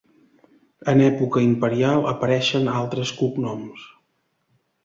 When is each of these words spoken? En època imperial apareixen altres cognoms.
En 0.93 1.03
època 1.07 1.43
imperial 1.47 2.09
apareixen 2.13 2.73
altres 2.81 3.15
cognoms. 3.23 3.89